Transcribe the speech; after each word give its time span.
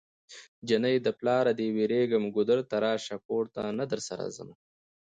جنۍ 0.67 0.95
د 1.01 1.07
پلاره 1.19 1.51
دی 1.59 1.67
ويريږم 1.75 2.23
ګودر 2.35 2.59
ته 2.69 2.75
راشه 2.85 3.15
کور 3.27 3.43
ته 3.55 3.61
نه 3.79 3.85
درسره 3.91 4.25
ځمه 4.37 4.55